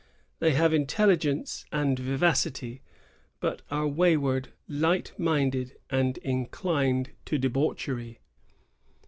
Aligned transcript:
They 0.39 0.53
have 0.53 0.73
intelligence 0.73 1.63
and 1.71 1.99
vivacity, 1.99 2.81
but 3.39 3.61
are 3.69 3.87
wayward, 3.87 4.51
light 4.67 5.11
minded, 5.15 5.77
and 5.91 6.17
inclined 6.23 7.11
to 7.25 7.37
debauchery." 7.37 8.19